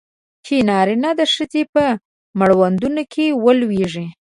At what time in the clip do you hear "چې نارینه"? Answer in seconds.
0.45-1.11